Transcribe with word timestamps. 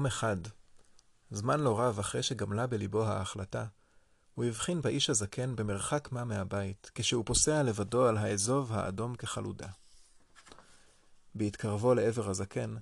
יום 0.00 0.06
אחד, 0.06 0.36
זמן 1.30 1.60
לא 1.60 1.80
רב 1.80 1.98
אחרי 1.98 2.22
שגמלה 2.22 2.66
בליבו 2.66 3.04
ההחלטה, 3.04 3.66
הוא 4.34 4.44
הבחין 4.44 4.80
באיש 4.80 5.10
הזקן 5.10 5.56
במרחק 5.56 6.08
מה 6.12 6.24
מהבית, 6.24 6.90
כשהוא 6.94 7.24
פוסע 7.26 7.62
לבדו 7.62 8.06
על 8.06 8.16
האזוב 8.16 8.72
האדום 8.72 9.14
כחלודה. 9.14 9.68
בהתקרבו 11.34 11.94
לעבר 11.94 12.30
הזקן, 12.30 12.74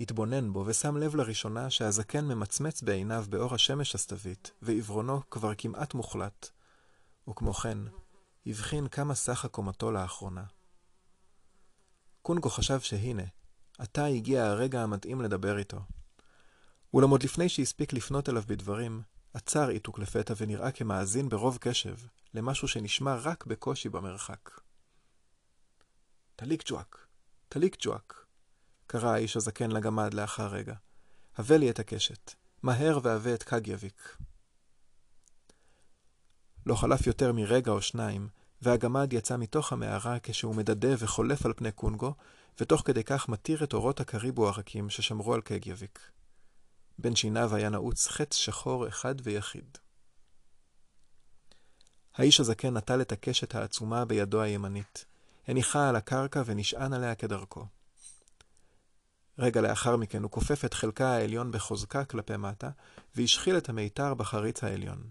התבונן 0.00 0.52
בו 0.52 0.64
ושם 0.66 0.96
לב 0.96 1.16
לראשונה 1.16 1.70
שהזקן 1.70 2.24
ממצמץ 2.24 2.82
בעיניו 2.82 3.24
באור 3.28 3.54
השמש 3.54 3.94
הסתווית, 3.94 4.50
ועברונו 4.62 5.20
כבר 5.30 5.52
כמעט 5.58 5.94
מוחלט. 5.94 6.48
וכמו 7.28 7.54
כן, 7.54 7.78
הבחין 8.46 8.88
כמה 8.88 9.14
סך 9.14 9.46
קומתו 9.46 9.90
לאחרונה. 9.90 10.44
קונגו 12.22 12.50
חשב 12.50 12.80
שהנה, 12.80 13.24
עתה 13.78 14.04
הגיע 14.04 14.44
הרגע 14.44 14.82
המתאים 14.82 15.20
לדבר 15.20 15.58
איתו. 15.58 15.80
אולם 16.94 17.10
עוד 17.10 17.22
לפני 17.22 17.48
שהספיק 17.48 17.92
לפנות 17.92 18.28
אליו 18.28 18.42
בדברים, 18.46 19.02
עצר 19.34 19.70
איתוק 19.70 19.98
לפתע 19.98 20.34
ונראה 20.36 20.70
כמאזין 20.70 21.28
ברוב 21.28 21.58
קשב 21.60 21.96
למשהו 22.34 22.68
שנשמע 22.68 23.16
רק 23.22 23.46
בקושי 23.46 23.88
במרחק. 23.88 24.50
טליק 26.36 26.62
ג'ואק, 26.66 27.06
טליק 27.48 27.76
ג'ואק, 27.80 28.26
קרא 28.86 29.08
האיש 29.08 29.36
הזקן 29.36 29.70
לגמד 29.70 30.14
לאחר 30.14 30.46
רגע. 30.46 30.74
הבא 31.36 31.56
לי 31.56 31.70
את 31.70 31.78
הקשת, 31.78 32.34
מהר 32.62 32.98
והבא 33.02 33.34
את 33.34 33.42
קגייביק. 33.42 34.16
לא 36.66 36.74
חלף 36.74 37.06
יותר 37.06 37.32
מרגע 37.32 37.72
או 37.72 37.82
שניים, 37.82 38.28
והגמד 38.62 39.12
יצא 39.12 39.36
מתוך 39.36 39.72
המערה 39.72 40.18
כשהוא 40.22 40.54
מדדה 40.54 40.94
וחולף 40.98 41.46
על 41.46 41.52
פני 41.52 41.72
קונגו, 41.72 42.14
ותוך 42.60 42.82
כדי 42.84 43.04
כך 43.04 43.28
מתיר 43.28 43.64
את 43.64 43.72
אורות 43.72 44.00
הקריבו 44.00 44.48
הרכים 44.48 44.90
ששמרו 44.90 45.34
על 45.34 45.40
קגייביק. 45.40 46.10
בין 47.00 47.16
שיניו 47.16 47.54
היה 47.54 47.68
נעוץ 47.68 48.08
חץ 48.08 48.34
שחור 48.34 48.88
אחד 48.88 49.14
ויחיד. 49.22 49.78
האיש 52.14 52.40
הזקן 52.40 52.76
נטל 52.76 53.00
את 53.00 53.12
הקשת 53.12 53.54
העצומה 53.54 54.04
בידו 54.04 54.40
הימנית, 54.40 55.04
הניחה 55.48 55.88
על 55.88 55.96
הקרקע 55.96 56.42
ונשען 56.46 56.92
עליה 56.92 57.14
כדרכו. 57.14 57.66
רגע 59.38 59.60
לאחר 59.60 59.96
מכן 59.96 60.22
הוא 60.22 60.30
כופף 60.30 60.64
את 60.64 60.74
חלקה 60.74 61.08
העליון 61.08 61.52
בחוזקה 61.52 62.04
כלפי 62.04 62.36
מטה, 62.36 62.70
והשחיל 63.16 63.56
את 63.56 63.68
המיתר 63.68 64.14
בחריץ 64.14 64.64
העליון. 64.64 65.10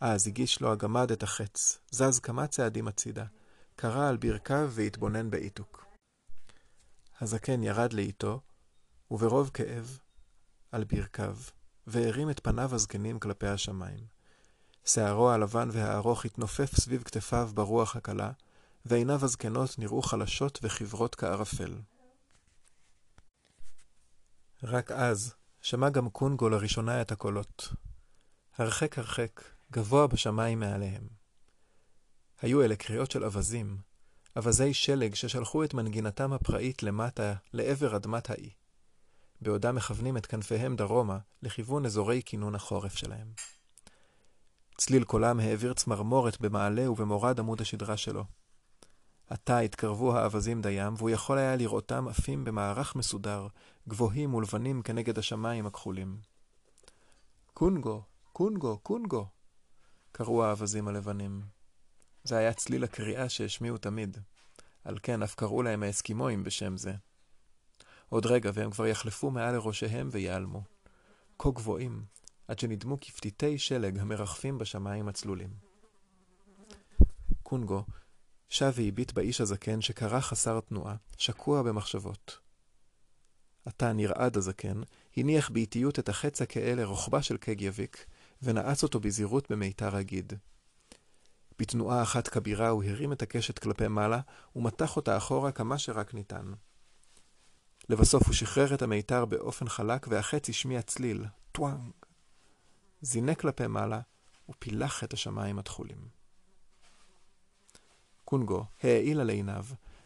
אז 0.00 0.26
הגיש 0.26 0.60
לו 0.60 0.72
הגמד 0.72 1.10
את 1.12 1.22
החץ, 1.22 1.78
זז 1.90 2.18
כמה 2.18 2.46
צעדים 2.46 2.88
הצידה, 2.88 3.24
קרא 3.76 4.08
על 4.08 4.16
ברכיו 4.16 4.70
והתבונן 4.70 5.30
באיתוק. 5.30 5.86
הזקן 7.20 7.62
ירד 7.62 7.92
לאיתו, 7.92 8.40
וברוב 9.10 9.50
כאב, 9.54 9.98
על 10.72 10.84
ברכיו, 10.84 11.36
והרים 11.86 12.30
את 12.30 12.40
פניו 12.40 12.74
הזקנים 12.74 13.18
כלפי 13.18 13.46
השמיים. 13.46 14.16
שערו 14.84 15.30
הלבן 15.30 15.68
והארוך 15.72 16.24
התנופף 16.24 16.76
סביב 16.80 17.02
כתפיו 17.02 17.50
ברוח 17.54 17.96
הקלה, 17.96 18.30
ועיניו 18.84 19.24
הזקנות 19.24 19.78
נראו 19.78 20.02
חלשות 20.02 20.58
וחברות 20.62 21.14
כערפל. 21.14 21.74
רק 24.62 24.90
אז 24.90 25.34
שמע 25.62 25.90
גם 25.90 26.10
קונגו 26.10 26.48
לראשונה 26.48 27.02
את 27.02 27.12
הקולות. 27.12 27.68
הרחק 28.58 28.98
הרחק, 28.98 29.42
גבוה 29.72 30.06
בשמיים 30.06 30.60
מעליהם. 30.60 31.08
היו 32.40 32.62
אלה 32.62 32.76
קריאות 32.76 33.10
של 33.10 33.24
אווזים, 33.24 33.78
אווזי 34.36 34.74
שלג 34.74 35.14
ששלחו 35.14 35.64
את 35.64 35.74
מנגינתם 35.74 36.32
הפראית 36.32 36.82
למטה 36.82 37.34
לעבר 37.52 37.96
אדמת 37.96 38.30
האי, 38.30 38.50
בעודם 39.40 39.74
מכוונים 39.74 40.16
את 40.16 40.26
כנפיהם 40.26 40.76
דרומה 40.76 41.18
לכיוון 41.42 41.86
אזורי 41.86 42.22
כינון 42.26 42.54
החורף 42.54 42.94
שלהם. 42.94 43.32
צליל 44.76 45.04
קולם 45.04 45.40
העביר 45.40 45.72
צמרמורת 45.72 46.40
במעלה 46.40 46.90
ובמורד 46.90 47.40
עמוד 47.40 47.60
השדרה 47.60 47.96
שלו. 47.96 48.24
עתה 49.30 49.58
התקרבו 49.58 50.16
האווזים 50.16 50.62
דיים, 50.62 50.94
והוא 50.96 51.10
יכול 51.10 51.38
היה 51.38 51.56
לראותם 51.56 52.08
עפים 52.08 52.44
במערך 52.44 52.96
מסודר, 52.96 53.46
גבוהים 53.88 54.34
ולבנים 54.34 54.82
כנגד 54.82 55.18
השמיים 55.18 55.66
הכחולים. 55.66 56.16
קונגו, 57.54 58.02
קונגו, 58.32 58.78
קונגו! 58.78 59.26
קראו 60.12 60.44
האווזים 60.44 60.88
הלבנים. 60.88 61.42
זה 62.24 62.36
היה 62.36 62.52
צליל 62.52 62.84
הקריאה 62.84 63.28
שהשמיעו 63.28 63.78
תמיד. 63.78 64.18
על 64.84 64.98
כן 65.02 65.22
אף 65.22 65.34
קראו 65.34 65.62
להם 65.62 65.82
האסקימואים 65.82 66.44
בשם 66.44 66.76
זה. 66.76 66.92
עוד 68.08 68.26
רגע 68.26 68.50
והם 68.54 68.70
כבר 68.70 68.86
יחלפו 68.86 69.30
מעל 69.30 69.54
לראשיהם 69.54 70.08
ויעלמו. 70.12 70.62
כה 71.38 71.50
גבוהים, 71.50 72.04
עד 72.48 72.58
שנדמו 72.58 73.00
כפתיתי 73.00 73.58
שלג 73.58 73.98
המרחפים 73.98 74.58
בשמיים 74.58 75.08
הצלולים. 75.08 75.50
קונגו 77.42 77.84
שב 78.48 78.72
והביט 78.74 79.12
באיש 79.12 79.40
הזקן 79.40 79.80
שקרא 79.80 80.20
חסר 80.20 80.60
תנועה, 80.60 80.96
שקוע 81.18 81.62
במחשבות. 81.62 82.38
עתה 83.64 83.92
נרעד 83.92 84.36
הזקן, 84.36 84.80
הניח 85.16 85.50
באיטיות 85.50 85.98
את 85.98 86.08
החץ 86.08 86.42
הכהה 86.42 86.74
לרוחבה 86.74 87.22
של 87.22 87.36
קגייביק, 87.36 88.06
ונעץ 88.42 88.82
אותו 88.82 89.00
בזהירות 89.00 89.50
במיתר 89.50 89.96
הגיד. 89.96 90.32
בתנועה 91.58 92.02
אחת 92.02 92.28
כבירה 92.28 92.68
הוא 92.68 92.84
הרים 92.84 93.12
את 93.12 93.22
הקשת 93.22 93.58
כלפי 93.58 93.88
מעלה, 93.88 94.20
ומתח 94.56 94.96
אותה 94.96 95.16
אחורה 95.16 95.52
כמה 95.52 95.78
שרק 95.78 96.14
ניתן. 96.14 96.52
לבסוף 97.88 98.26
הוא 98.26 98.34
שחרר 98.34 98.74
את 98.74 98.82
המיתר 98.82 99.24
באופן 99.24 99.68
חלק, 99.68 100.06
והחץ 100.10 100.48
השמיע 100.48 100.82
צליל, 100.82 101.24
twang. 101.52 101.92
זינק 103.02 103.40
כלפי 103.40 103.66
מעלה, 103.66 104.00
ופילח 104.48 105.04
את 105.04 105.12
השמיים 105.12 105.58
התכולים. 105.58 106.08
קונגו 108.24 108.64
העיל 108.82 109.20
על 109.20 109.30
עיניו, 109.30 109.64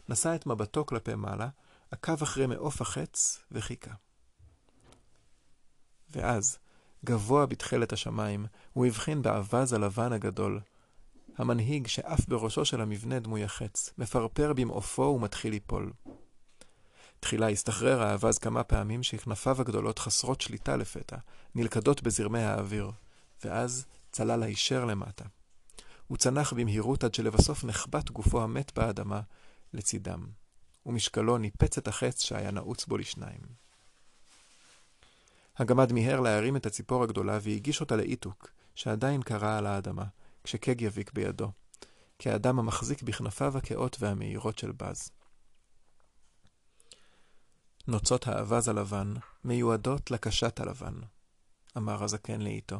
נשא 0.09 0.35
את 0.35 0.45
מבטו 0.45 0.85
כלפי 0.85 1.15
מעלה, 1.15 1.49
עקב 1.91 2.21
אחרי 2.21 2.47
מעוף 2.47 2.81
החץ 2.81 3.43
וחיכה. 3.51 3.91
ואז, 6.09 6.57
גבוה 7.05 7.45
בתכלת 7.45 7.93
השמיים, 7.93 8.45
הוא 8.73 8.85
הבחין 8.85 9.21
באווז 9.21 9.73
הלבן 9.73 10.13
הגדול. 10.13 10.59
המנהיג 11.37 11.87
שעף 11.87 12.27
בראשו 12.27 12.65
של 12.65 12.81
המבנה 12.81 13.19
דמוי 13.19 13.43
החץ, 13.43 13.93
מפרפר 13.97 14.53
במעופו 14.53 15.01
ומתחיל 15.01 15.51
ליפול. 15.51 15.91
תחילה 17.21 17.49
הסתחרר 17.49 18.01
האווז 18.01 18.37
כמה 18.37 18.63
פעמים 18.63 19.03
שכנפיו 19.03 19.61
הגדולות 19.61 19.99
חסרות 19.99 20.41
שליטה 20.41 20.75
לפתע, 20.75 21.17
נלכדות 21.55 22.03
בזרמי 22.03 22.39
האוויר, 22.39 22.91
ואז 23.43 23.85
צלל 24.11 24.43
הישר 24.43 24.85
למטה. 24.85 25.25
הוא 26.07 26.17
צנח 26.17 26.53
במהירות 26.53 27.03
עד 27.03 27.13
שלבסוף 27.13 27.63
נחבט 27.63 28.09
גופו 28.09 28.41
המת 28.41 28.71
באדמה 28.75 29.21
לצידם, 29.73 30.25
ומשקלו 30.85 31.37
ניפץ 31.37 31.77
את 31.77 31.87
החץ 31.87 32.21
שהיה 32.21 32.51
נעוץ 32.51 32.85
בו 32.85 32.97
לשניים. 32.97 33.41
הגמד 35.57 35.91
מיהר 35.93 36.19
להרים 36.19 36.55
את 36.55 36.65
הציפור 36.65 37.03
הגדולה 37.03 37.39
והגיש 37.41 37.81
אותה 37.81 37.95
לאיתוק, 37.95 38.49
שעדיין 38.75 39.21
קרא 39.21 39.57
על 39.57 39.65
האדמה, 39.65 40.05
כשקג 40.43 40.81
יביק 40.81 41.11
בידו, 41.13 41.51
כאדם 42.19 42.59
המחזיק 42.59 43.03
בכנפיו 43.03 43.57
הכאות 43.57 43.97
והמאירות 43.99 44.57
של 44.57 44.71
בז. 44.71 45.11
נוצות 47.87 48.27
האווז 48.27 48.67
הלבן 48.67 49.13
מיועדות 49.43 50.11
לקשת 50.11 50.59
הלבן, 50.59 50.93
אמר 51.77 52.03
הזקן 52.03 52.41
לאיתו, 52.41 52.79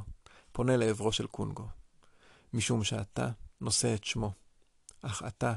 פונה 0.51 0.77
לעברו 0.77 1.11
של 1.11 1.27
קונגו. 1.27 1.67
משום 2.53 2.83
שאתה 2.83 3.29
נושא 3.61 3.93
את 3.93 4.03
שמו. 4.03 4.31
אך 5.01 5.23
אתה, 5.27 5.53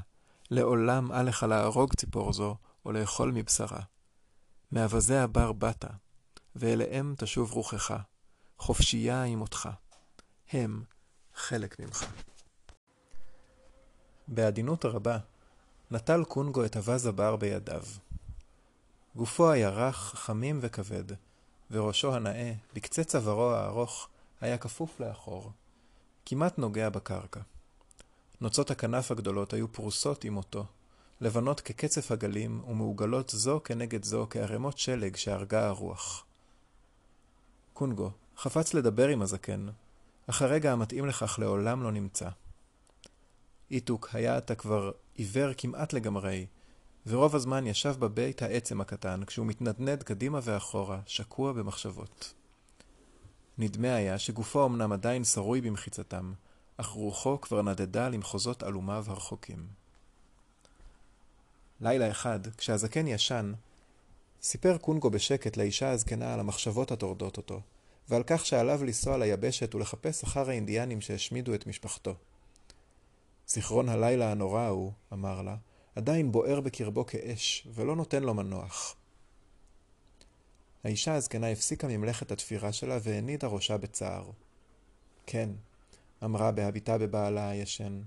לעולם 0.51 1.13
אל 1.13 1.23
לך 1.23 1.43
להרוג 1.43 1.95
ציפור 1.95 2.33
זו, 2.33 2.57
או 2.85 2.93
לאכול 2.93 3.33
מבשרה. 3.35 3.81
מאווזי 4.73 5.17
הבר 5.17 5.53
באת, 5.53 5.85
ואליהם 6.57 7.15
תשוב 7.19 7.53
רוחך, 7.53 7.95
חופשייה 8.59 9.23
עם 9.23 9.41
אותך. 9.41 9.69
הם 10.53 10.85
חלק 11.35 11.81
ממך. 11.81 12.05
בעדינות 14.29 14.85
רבה, 14.85 15.19
נטל 15.91 16.25
קונגו 16.25 16.65
את 16.65 16.77
אווז 16.77 17.07
הבר 17.07 17.37
בידיו. 17.37 17.83
גופו 19.17 19.51
היה 19.51 19.69
רך, 19.71 20.13
חמים 20.17 20.59
וכבד, 20.63 21.05
וראשו 21.71 22.15
הנאה, 22.15 22.53
בקצה 22.75 23.05
צווארו 23.05 23.51
הארוך, 23.51 24.09
היה 24.41 24.59
כפוף 24.59 25.01
לאחור. 25.01 25.53
כמעט 26.27 26.59
נוגע 26.59 26.89
בקרקע. 26.89 27.41
נוצות 28.41 28.71
הכנף 28.71 29.11
הגדולות 29.11 29.53
היו 29.53 29.73
פרוסות 29.73 30.25
עם 30.25 30.33
מותו, 30.33 30.67
לבנות 31.21 31.61
כקצף 31.61 32.11
הגלים 32.11 32.65
ומעוגלות 32.69 33.31
זו 33.31 33.61
כנגד 33.65 34.05
זו 34.05 34.27
כערימות 34.31 34.79
שלג 34.79 35.17
שהרגה 35.17 35.67
הרוח. 35.67 36.25
קונגו 37.73 38.11
חפץ 38.37 38.75
לדבר 38.75 39.09
עם 39.09 39.23
הזקן, 39.23 39.67
אך 40.27 40.43
הרגע 40.43 40.73
המתאים 40.73 41.07
לכך 41.07 41.39
לעולם 41.39 41.83
לא 41.83 41.93
נמצא. 41.93 42.29
איתוק 43.71 44.09
היה 44.13 44.37
עתה 44.37 44.55
כבר 44.55 44.93
עיוור 45.15 45.53
כמעט 45.57 45.93
לגמרי, 45.93 46.47
ורוב 47.07 47.37
הזמן 47.37 47.67
ישב 47.67 47.95
בבית 47.99 48.43
העצם 48.43 48.81
הקטן, 48.81 49.25
כשהוא 49.27 49.47
מתנדנד 49.47 50.03
קדימה 50.03 50.41
ואחורה, 50.43 51.01
שקוע 51.07 51.53
במחשבות. 51.53 52.35
נדמה 53.59 53.95
היה 53.95 54.19
שגופו 54.19 54.67
אמנם 54.67 54.93
עדיין 54.93 55.25
שרוי 55.25 55.61
במחיצתם, 55.61 56.33
אך 56.77 56.87
רוחו 56.87 57.41
כבר 57.41 57.63
נדדה 57.63 58.09
למחוזות 58.09 58.63
עלומיו 58.63 59.05
הרחוקים. 59.09 59.67
לילה 61.81 62.11
אחד, 62.11 62.41
כשהזקן 62.57 63.07
ישן, 63.07 63.53
סיפר 64.43 64.79
קונגו 64.79 65.11
בשקט 65.11 65.57
לאישה 65.57 65.91
הזקנה 65.91 66.35
על 66.35 66.41
המחשבות 66.41 66.93
הטורדות 66.93 67.37
אותו, 67.37 67.61
ועל 68.09 68.23
כך 68.27 68.47
שעליו 68.47 68.85
לנסוע 68.85 69.19
ליבשת 69.19 69.75
ולחפש 69.75 70.23
אחר 70.23 70.51
האינדיאנים 70.51 71.01
שהשמידו 71.01 71.55
את 71.55 71.67
משפחתו. 71.67 72.15
זיכרון 73.49 73.89
הלילה 73.89 74.31
הנורא 74.31 74.61
ההוא, 74.61 74.93
אמר 75.13 75.43
לה, 75.43 75.57
עדיין 75.97 76.33
בוער 76.33 76.61
בקרבו 76.61 77.07
כאש, 77.07 77.67
ולא 77.75 77.97
נותן 77.97 78.23
לו 78.23 78.35
מנוח. 78.35 78.97
האישה 80.85 81.15
הזקנה 81.15 81.51
הפסיקה 81.51 81.89
ממלאכת 81.89 82.33
התפירה 82.33 82.73
שלה 82.73 82.99
והנידה 83.03 83.49
ראשה 83.49 83.77
בצער. 83.77 84.31
כן, 85.27 85.51
אמרה 86.25 86.53
בהביטה 86.53 86.99
בבעלה 86.99 87.49
הישן. 87.49 88.03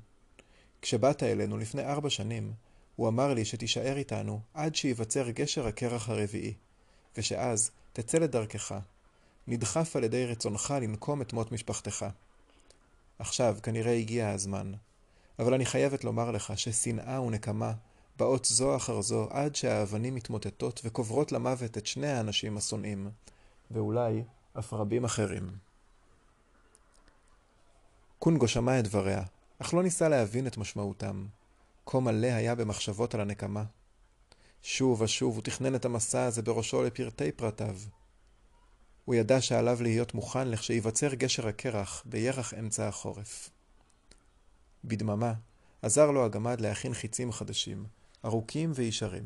כשבאת 0.82 1.24
אלינו 1.24 1.58
לפני 1.58 1.86
ארבע 1.86 2.10
שנים, 2.10 2.54
הוא 2.96 3.08
אמר 3.08 3.34
לי 3.34 3.46
שתישאר 3.46 3.98
איתנו 3.98 4.42
עד 4.54 4.76
שייווצר 4.76 5.30
גשר 5.30 5.68
הקרח 5.68 6.10
הרביעי, 6.10 6.54
ושאז 7.18 7.72
תצא 7.94 8.18
לדרכך, 8.18 8.76
נדחף 9.48 9.96
על 9.96 10.04
ידי 10.04 10.26
רצונך 10.26 10.74
לנקום 10.82 11.22
את 11.22 11.34
מות 11.34 11.52
משפחתך. 11.52 12.06
עכשיו 13.20 13.58
כנראה 13.64 13.94
הגיע 13.94 14.30
הזמן, 14.30 14.74
אבל 15.40 15.54
אני 15.54 15.66
חייבת 15.66 16.04
לומר 16.04 16.32
לך 16.32 16.60
ששנאה 16.60 17.22
ונקמה 17.22 17.74
באות 18.18 18.46
זו 18.46 18.76
אחר 18.76 19.02
זו 19.02 19.28
עד 19.30 19.56
שהאבנים 19.56 20.16
מתמוטטות 20.16 20.82
וקוברות 20.84 21.32
למוות 21.32 21.78
את 21.78 21.86
שני 21.86 22.08
האנשים 22.08 22.58
השונאים, 22.58 23.10
ואולי 23.72 24.24
אף 24.60 24.74
רבים 24.74 25.06
אחרים. 25.06 25.52
קונגו 28.20 28.48
שמע 28.48 28.80
את 28.80 28.84
דבריה, 28.84 29.24
אך 29.60 29.74
לא 29.74 29.84
ניסה 29.84 30.10
להבין 30.10 30.48
את 30.48 30.58
משמעותם. 30.58 31.26
כה 31.86 32.00
מלא 32.00 32.28
היה 32.28 32.56
במחשבות 32.56 33.16
על 33.16 33.22
הנקמה. 33.22 33.64
שוב 34.62 35.02
ושוב 35.02 35.36
הוא 35.36 35.44
תכנן 35.44 35.76
את 35.76 35.86
המסע 35.86 36.24
הזה 36.24 36.42
בראשו 36.42 36.84
לפרטי 36.84 37.32
פרטיו. 37.32 37.76
הוא 39.06 39.16
ידע 39.16 39.42
שעליו 39.42 39.82
להיות 39.82 40.14
מוכן 40.14 40.48
לכשייווצר 40.48 41.14
גשר 41.14 41.48
הקרח 41.48 42.04
בירח 42.06 42.54
אמצע 42.54 42.88
החורף. 42.88 43.50
בדממה 44.84 45.34
עזר 45.82 46.12
לו 46.12 46.26
הגמד 46.26 46.62
להכין 46.62 46.94
חיצים 46.94 47.32
חדשים, 47.32 47.86
ארוכים 48.26 48.72
וישרים. 48.76 49.26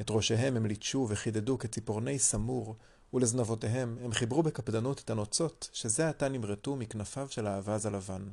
את 0.00 0.10
ראשיהם 0.10 0.56
הם 0.56 0.66
ליטשו 0.66 1.06
וחידדו 1.10 1.58
כציפורני 1.58 2.18
סמור, 2.18 2.76
ולזנבותיהם 3.14 3.98
הם 4.04 4.12
חיברו 4.12 4.42
בקפדנות 4.42 5.00
את 5.00 5.10
הנוצות 5.10 5.70
שזה 5.72 6.08
עתה 6.08 6.28
נמרטו 6.28 6.76
מכנפיו 6.76 7.28
של 7.30 7.46
האווז 7.46 7.86
הלבן. 7.86 8.28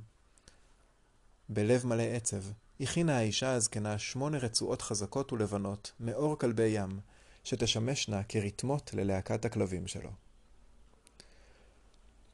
בלב 1.50 1.86
מלא 1.86 2.04
עצב, 2.04 2.44
הכינה 2.80 3.18
האישה 3.18 3.54
הזקנה 3.54 3.98
שמונה 3.98 4.38
רצועות 4.38 4.82
חזקות 4.82 5.34
ולבנות, 5.34 5.92
מאור 6.00 6.40
כלבי 6.40 6.68
ים, 6.68 7.00
שתשמשנה 7.44 8.24
כרתמות 8.24 8.94
ללהקת 8.94 9.46
הכלבים 9.46 9.88
שלו. 9.88 10.10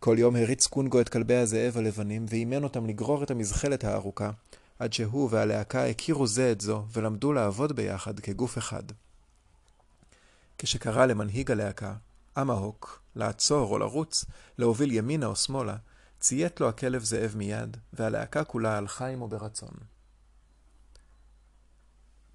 כל 0.06 0.16
יום 0.19 0.36
הריץ 0.36 0.68
קונגו 0.68 1.02
את 1.02 1.10
כלבי 1.10 1.36
הזאב 1.36 1.78
הלבנים, 1.78 2.25
ואימן 2.30 2.63
אותם 2.63 2.86
לגרור 2.86 3.24
את 3.24 3.31
המזחלת 3.31 3.84
הארוכה, 3.84 4.31
עד 4.80 4.94
שהוא 4.94 5.30
והלהקה 5.31 5.86
הכירו 5.86 6.28
זה 6.28 6.52
את 6.52 6.62
זו, 6.62 6.86
ולמדו 6.94 7.34
לעבוד 7.34 7.75
ביחד 7.75 8.19
כגוף 8.19 8.57
אחד. 8.57 8.84
כשקרא 10.57 11.06
למנהיג 11.06 11.52
הלהקה, 11.52 11.94
אמהוק, 12.42 13.02
לעצור 13.16 13.72
או 13.72 13.78
לרוץ, 13.78 14.25
להוביל 14.57 14.92
ימינה 14.92 15.25
או 15.25 15.36
שמאלה, 15.36 15.75
ציית 16.19 16.60
לו 16.60 16.69
הכלב 16.69 17.04
זאב 17.04 17.34
מיד, 17.36 17.78
והלהקה 17.94 18.44
כולה 18.44 18.78
הלכה 18.78 19.08
עמו 19.08 19.28
ברצון. 19.28 19.74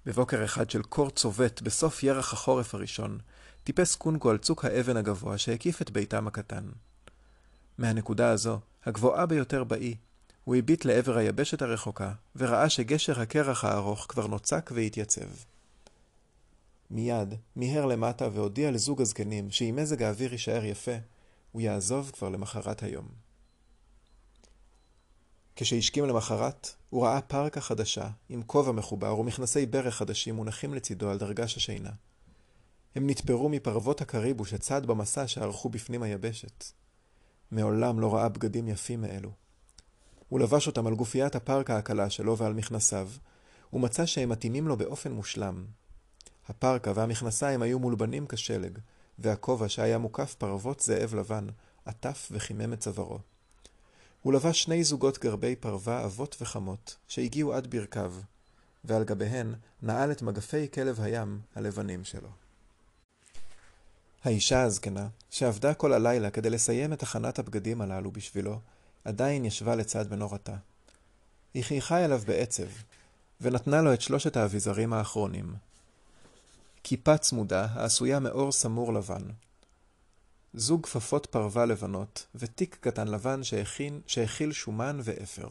בבוקר 0.05 0.45
אחד 0.45 0.69
של 0.69 0.83
קור 0.83 1.09
צובט, 1.09 1.61
בסוף 1.61 2.03
ירח 2.03 2.33
החורף 2.33 2.75
הראשון, 2.75 3.17
טיפס 3.63 3.95
קונגו 3.95 4.29
על 4.29 4.37
צוק 4.37 4.65
האבן 4.65 4.97
הגבוה 4.97 5.37
שהקיף 5.37 5.81
את 5.81 5.91
ביתם 5.91 6.27
הקטן. 6.27 6.63
מהנקודה 7.77 8.29
הזו, 8.29 8.59
הגבוהה 8.85 9.25
ביותר 9.25 9.63
באי, 9.63 9.95
הוא 10.43 10.55
הביט 10.55 10.85
לעבר 10.85 11.17
היבשת 11.17 11.61
הרחוקה, 11.61 12.13
וראה 12.35 12.69
שגשר 12.69 13.21
הקרח 13.21 13.65
הארוך 13.65 14.05
כבר 14.09 14.27
נוצק 14.27 14.71
והתייצב. 14.73 15.27
מיד 16.91 17.33
מיהר 17.55 17.85
למטה 17.85 18.27
והודיע 18.33 18.71
לזוג 18.71 19.01
הזקנים 19.01 19.51
שאם 19.51 19.75
מזג 19.81 20.03
האוויר 20.03 20.31
יישאר 20.31 20.65
יפה, 20.65 20.95
הוא 21.51 21.61
יעזוב 21.61 22.11
כבר 22.13 22.29
למחרת 22.29 22.83
היום. 22.83 23.07
כשהשכים 25.55 26.05
למחרת, 26.05 26.75
הוא 26.89 27.05
ראה 27.05 27.21
פרקה 27.21 27.61
חדשה, 27.61 28.09
עם 28.29 28.43
כובע 28.43 28.71
מחובר 28.71 29.19
ומכנסי 29.19 29.65
ברך 29.65 29.95
חדשים 29.95 30.35
מונחים 30.35 30.73
לצידו 30.73 31.09
על 31.09 31.17
דרגש 31.17 31.57
השינה. 31.57 31.91
הם 32.95 33.09
נתפרו 33.09 33.49
מפרוות 33.49 34.01
הקריבו 34.01 34.45
שצד 34.45 34.85
במסע 34.85 35.27
שערכו 35.27 35.69
בפנים 35.69 36.03
היבשת. 36.03 36.63
מעולם 37.51 37.99
לא 37.99 38.15
ראה 38.15 38.29
בגדים 38.29 38.67
יפים 38.67 39.01
מאלו. 39.01 39.31
הוא 40.29 40.39
לבש 40.39 40.67
אותם 40.67 40.87
על 40.87 40.95
גופיית 40.95 41.35
הפרקה 41.35 41.77
הקלה 41.77 42.09
שלו 42.09 42.37
ועל 42.37 42.53
מכנסיו, 42.53 43.09
ומצא 43.73 44.05
שהם 44.05 44.29
מתאימים 44.29 44.67
לו 44.67 44.77
באופן 44.77 45.11
מושלם. 45.11 45.65
הפרקה 46.49 46.91
והמכנסיים 46.95 47.61
היו 47.61 47.79
מולבנים 47.79 48.25
כשלג, 48.27 48.79
והכובע 49.19 49.69
שהיה 49.69 49.97
מוקף 49.97 50.35
פרוות 50.35 50.79
זאב 50.79 51.15
לבן, 51.15 51.47
עטף 51.85 52.29
וחימם 52.31 52.73
את 52.73 52.79
צווארו. 52.79 53.19
הוא 54.21 54.33
לבש 54.33 54.63
שני 54.63 54.83
זוגות 54.83 55.19
גרבי 55.19 55.55
פרווה 55.55 56.03
עבות 56.03 56.37
וחמות, 56.41 56.97
שהגיעו 57.07 57.53
עד 57.53 57.67
ברכיו, 57.67 58.13
ועל 58.83 59.03
גביהן 59.03 59.53
נעל 59.81 60.11
את 60.11 60.21
מגפי 60.21 60.71
כלב 60.73 61.01
הים 61.01 61.39
הלבנים 61.55 62.03
שלו. 62.03 62.40
האישה 64.23 64.61
הזקנה, 64.61 65.07
שעבדה 65.29 65.73
כל 65.73 65.93
הלילה 65.93 66.29
כדי 66.29 66.49
לסיים 66.49 66.93
את 66.93 67.03
הכנת 67.03 67.39
הבגדים 67.39 67.81
הללו 67.81 68.11
בשבילו, 68.11 68.59
עדיין 69.05 69.45
ישבה 69.45 69.75
לצד 69.75 70.11
מנורתה. 70.11 70.55
היא 71.53 71.63
חייכה 71.63 72.05
אליו 72.05 72.21
בעצב, 72.25 72.67
ונתנה 73.41 73.81
לו 73.81 73.93
את 73.93 74.01
שלושת 74.01 74.37
האביזרים 74.37 74.93
האחרונים. 74.93 75.55
כיפה 76.83 77.17
צמודה 77.17 77.67
העשויה 77.71 78.19
מאור 78.19 78.51
סמור 78.51 78.93
לבן, 78.93 79.21
זוג 80.53 80.83
כפפות 80.83 81.25
פרווה 81.25 81.65
לבנות, 81.65 82.25
ותיק 82.35 82.77
קטן 82.81 83.07
לבן 83.07 83.43
שהכין, 83.43 84.01
שהכיל 84.07 84.51
שומן 84.51 84.99
ואפר. 85.03 85.47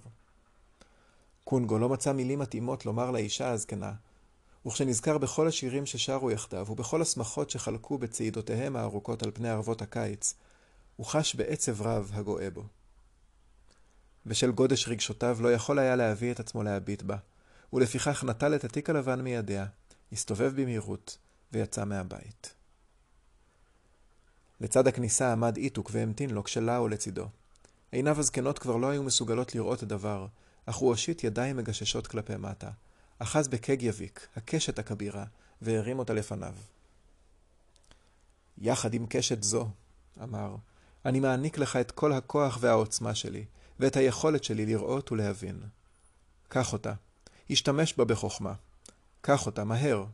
קונגו 1.45 1.79
לא 1.79 1.89
מצא 1.89 2.13
מילים 2.13 2.39
מתאימות 2.39 2.87
לומר 2.87 3.11
לאישה 3.11 3.51
הזקנה, 3.51 3.93
וכשנזכר 4.67 5.19
בכל 5.19 5.49
השירים 5.49 5.87
ששרו 5.87 6.31
יחדיו, 6.31 6.67
ובכל 6.71 7.03
השמחות 7.03 7.51
שחלקו 7.51 7.99
בצעידותיהם 7.99 8.77
הארוכות 8.77 9.23
על 9.23 9.31
פני 9.35 9.49
ערבות 9.49 9.83
הקיץ, 9.83 10.35
הוא 10.97 11.07
חש 11.07 11.35
בעצב 11.35 11.83
רב 11.83 12.11
הגואה 12.15 12.51
בו. 12.51 12.65
בשל 14.27 14.51
גודש 14.51 14.89
רגשותיו 14.89 15.39
לא 15.41 15.53
יכול 15.53 15.79
היה 15.79 15.97
להביא 15.97 16.33
את 16.33 16.41
עצמו 16.41 16.63
להביט 16.63 17.03
בה, 17.03 17.17
ולפיכך 17.73 18.25
נטל 18.25 18.55
את 18.55 18.65
התיק 18.65 18.91
הלבן 18.91 19.21
מידיה, 19.21 19.67
הסתובב 20.13 20.53
במהירות, 20.61 21.19
ויצא 21.53 21.85
מהבית. 21.85 22.55
לצד 24.61 24.87
הכניסה 24.87 25.33
עמד 25.33 25.57
איתוק 25.57 25.91
והמתין 25.93 26.31
לו 26.31 26.45
כשלאו 26.45 26.89
לצידו. 26.89 27.27
עיניו 27.93 28.19
הזקנות 28.19 28.59
כבר 28.59 28.77
לא 28.77 28.91
היו 28.91 29.03
מסוגלות 29.03 29.55
לראות 29.55 29.83
הדבר, 29.83 30.27
אך 30.67 30.77
הוא 30.77 30.89
הושיט 30.89 31.25
ידיים 31.25 31.57
מגששות 31.57 32.07
כלפי 32.07 32.37
מטה. 32.37 32.71
אחז 33.23 33.49
בקגייביק, 33.49 34.29
הקשת 34.37 34.79
הכבירה, 34.79 35.25
והרים 35.63 35.99
אותה 35.99 36.15
לפניו. 36.15 36.55
יחד 38.59 38.95
עם 38.95 39.07
קשת 39.09 39.43
זו, 39.43 39.69
אמר, 40.23 40.57
אני 41.05 41.21
מעניק 41.21 41.59
לך 41.59 41.77
את 41.77 41.91
כל 41.91 42.13
הכוח 42.13 42.59
והעוצמה 42.61 43.15
שלי, 43.15 43.45
ואת 43.81 43.97
היכולת 43.97 44.45
שלי 44.45 44.67
לראות 44.67 45.13
ולהבין. 45.13 45.61
קח 46.49 46.73
אותה, 46.73 46.93
השתמש 47.51 47.95
בה 47.95 48.05
בחוכמה. 48.05 48.55
קח 49.21 49.47
אותה, 49.47 49.65
מהר. 49.65 50.05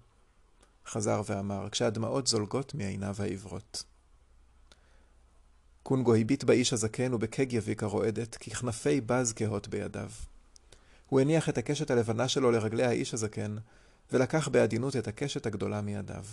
חזר 0.87 1.23
ואמר, 1.27 1.69
כשהדמעות 1.71 2.27
זולגות 2.27 2.75
מעיניו 2.75 3.15
העיוורות. 3.19 3.85
קונגו 5.83 6.15
הביט 6.15 6.45
באיש 6.45 6.73
הזקן 6.73 7.15
ובקגייביק 7.15 7.83
הרועדת, 7.83 8.37
ככנפי 8.37 9.01
בז 9.01 9.33
כהות 9.37 9.69
בידיו. 9.69 10.11
הוא 11.09 11.21
הניח 11.21 11.49
את 11.49 11.59
הקשת 11.59 11.91
הלבנה 11.91 12.29
שלו 12.29 12.51
לרגלי 12.51 12.85
האיש 12.85 13.15
הזקן, 13.15 13.57
ולקח 14.13 14.49
בעדינות 14.49 14.97
את 14.97 15.09
הקשת 15.09 15.47
הגדולה 15.47 15.81
מידיו. 15.81 16.25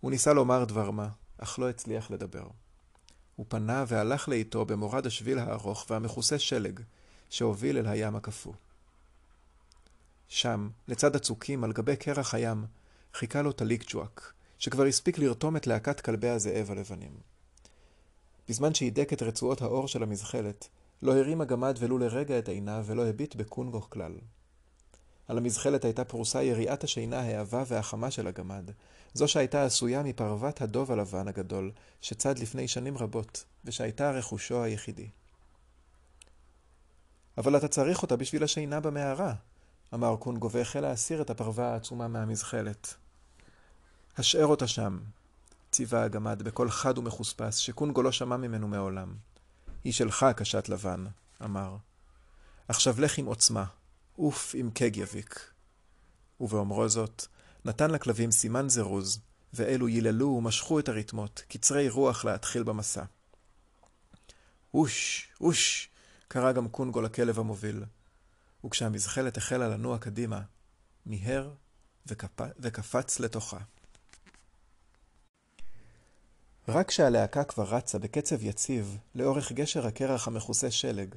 הוא 0.00 0.10
ניסה 0.10 0.32
לומר 0.32 0.64
דבר 0.64 0.90
מה, 0.90 1.08
אך 1.38 1.58
לא 1.58 1.68
הצליח 1.68 2.10
לדבר. 2.10 2.46
הוא 3.36 3.46
פנה 3.48 3.84
והלך 3.88 4.28
לאיתו 4.28 4.64
במורד 4.64 5.06
השביל 5.06 5.38
הארוך 5.38 5.86
והמכוסה 5.90 6.38
שלג, 6.38 6.80
שהוביל 7.30 7.78
אל 7.78 7.86
הים 7.86 8.16
הקפוא. 8.16 8.52
שם, 10.28 10.68
לצד 10.88 11.16
הצוקים, 11.16 11.64
על 11.64 11.72
גבי 11.72 11.96
קרח 11.96 12.34
הים, 12.34 12.64
חיכה 13.14 13.42
לו 13.42 13.52
טליק 13.52 13.84
ג'ואק, 13.86 14.32
שכבר 14.58 14.84
הספיק 14.84 15.18
לרתום 15.18 15.56
את 15.56 15.66
להקת 15.66 16.00
כלבי 16.00 16.28
הזאב 16.28 16.70
הלבנים. 16.70 17.12
בזמן 18.48 18.74
שהידק 18.74 19.12
את 19.12 19.22
רצועות 19.22 19.62
האור 19.62 19.88
של 19.88 20.02
המזחלת, 20.02 20.68
לא 21.02 21.18
הרים 21.18 21.40
הגמד 21.40 21.76
ולו 21.78 21.98
לרגע 21.98 22.38
את 22.38 22.48
עיניו 22.48 22.84
ולא 22.86 23.06
הביט 23.06 23.36
בקונגו 23.36 23.80
כלל. 23.80 24.12
על 25.28 25.38
המזחלת 25.38 25.84
הייתה 25.84 26.04
פרוסה 26.04 26.42
יריעת 26.42 26.84
השינה 26.84 27.20
העבה 27.20 27.64
והחמה 27.66 28.10
של 28.10 28.26
הגמד, 28.26 28.70
זו 29.14 29.28
שהייתה 29.28 29.64
עשויה 29.64 30.02
מפרוות 30.02 30.62
הדוב 30.62 30.92
הלבן 30.92 31.28
הגדול, 31.28 31.70
שצד 32.00 32.38
לפני 32.38 32.68
שנים 32.68 32.98
רבות, 32.98 33.44
ושהייתה 33.64 34.10
רכושו 34.10 34.62
היחידי. 34.62 35.08
אבל 37.38 37.56
אתה 37.56 37.68
צריך 37.68 38.02
אותה 38.02 38.16
בשביל 38.16 38.44
השינה 38.44 38.80
במערה, 38.80 39.34
אמר 39.94 40.16
קונגו 40.16 40.50
והחל 40.50 40.80
להסיר 40.80 41.22
את 41.22 41.30
הפרווה 41.30 41.72
העצומה 41.72 42.08
מהמזחלת. 42.08 42.94
השאר 44.16 44.46
אותה 44.46 44.66
שם, 44.66 44.98
ציווה 45.70 46.02
הגמד 46.02 46.42
בקול 46.42 46.70
חד 46.70 46.98
ומחוספס, 46.98 47.56
שקונגו 47.56 48.02
לא 48.02 48.12
שמע 48.12 48.36
ממנו 48.36 48.68
מעולם. 48.68 49.14
היא 49.84 49.92
שלך, 49.92 50.26
קשת 50.36 50.68
לבן, 50.68 51.06
אמר. 51.44 51.76
עכשיו 52.68 53.00
לך 53.00 53.18
עם 53.18 53.26
עוצמה, 53.26 53.64
עוף 54.16 54.54
עם 54.58 54.70
קג 54.70 54.96
יביק. 54.96 55.50
ובאומרו 56.40 56.88
זאת, 56.88 57.26
נתן 57.64 57.90
לכלבים 57.90 58.30
סימן 58.30 58.68
זירוז, 58.68 59.20
ואלו 59.54 59.88
ייללו 59.88 60.26
ומשכו 60.26 60.78
את 60.78 60.88
הרתמות, 60.88 61.42
קצרי 61.48 61.88
רוח 61.88 62.24
להתחיל 62.24 62.62
במסע. 62.62 63.04
אוש, 64.74 65.28
אוש, 65.40 65.88
קרא 66.28 66.52
גם 66.52 66.68
קונגו 66.68 67.00
לכלב 67.00 67.38
המוביל, 67.38 67.84
וכשהמזחלת 68.64 69.36
החלה 69.36 69.68
לנוע 69.68 69.98
קדימה, 69.98 70.40
מיהר 71.06 71.50
וקפ... 72.06 72.40
וקפץ 72.58 73.20
לתוכה. 73.20 73.58
רק 76.68 76.88
כשהלהקה 76.88 77.44
כבר 77.44 77.64
רצה 77.64 77.98
בקצב 77.98 78.44
יציב 78.44 78.98
לאורך 79.14 79.52
גשר 79.52 79.86
הקרח 79.86 80.28
המכוסה 80.28 80.70
שלג, 80.70 81.14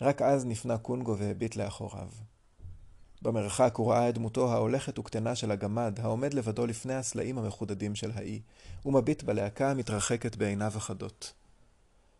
רק 0.00 0.22
אז 0.22 0.44
נפנה 0.46 0.78
קונגו 0.78 1.18
והביט 1.18 1.56
לאחוריו. 1.56 2.08
במרחק 3.22 3.74
הוא 3.76 3.92
ראה 3.92 4.08
את 4.08 4.14
דמותו 4.14 4.52
ההולכת 4.52 4.98
וקטנה 4.98 5.34
של 5.34 5.50
הגמד, 5.50 5.98
העומד 6.02 6.34
לבדו 6.34 6.66
לפני 6.66 6.94
הסלעים 6.94 7.38
המחודדים 7.38 7.94
של 7.94 8.10
האי, 8.14 8.40
ומביט 8.86 9.22
בלהקה 9.22 9.70
המתרחקת 9.70 10.36
בעיניו 10.36 10.72
החדות. 10.76 11.32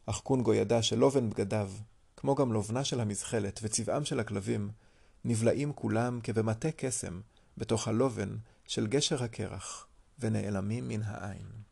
אך 0.07 0.21
קונגו 0.21 0.55
ידע 0.55 0.83
שלובן 0.83 1.31
בגדיו, 1.31 1.71
כמו 2.17 2.35
גם 2.35 2.53
לובנה 2.53 2.85
של 2.85 3.01
המזחלת 3.01 3.61
וצבעם 3.63 4.05
של 4.05 4.21
הכלבים, 4.21 4.71
נבלעים 5.25 5.73
כולם 5.73 6.21
כבמטה 6.23 6.71
קסם 6.71 7.21
בתוך 7.57 7.89
הלובן 7.89 8.37
של 8.67 8.87
גשר 8.87 9.25
הקרח, 9.25 9.87
ונעלמים 10.19 10.89
מן 10.89 11.03
העין. 11.03 11.70